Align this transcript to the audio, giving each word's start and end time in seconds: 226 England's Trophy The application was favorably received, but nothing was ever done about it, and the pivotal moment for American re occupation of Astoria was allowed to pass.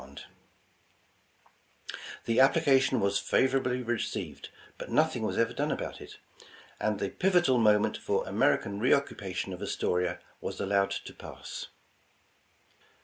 226 0.01 0.25
England's 2.25 2.25
Trophy 2.25 2.33
The 2.33 2.39
application 2.39 2.99
was 2.99 3.19
favorably 3.19 3.83
received, 3.83 4.49
but 4.79 4.89
nothing 4.89 5.21
was 5.21 5.37
ever 5.37 5.53
done 5.53 5.71
about 5.71 6.01
it, 6.01 6.17
and 6.79 6.99
the 6.99 7.09
pivotal 7.11 7.59
moment 7.59 7.97
for 7.97 8.27
American 8.27 8.79
re 8.79 8.93
occupation 8.95 9.53
of 9.53 9.61
Astoria 9.61 10.17
was 10.41 10.59
allowed 10.59 10.89
to 10.89 11.13
pass. 11.13 11.67